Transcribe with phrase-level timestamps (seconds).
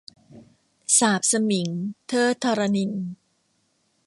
[0.97, 1.69] สาปสมิง-
[2.07, 3.07] เทอด ธรณินทร์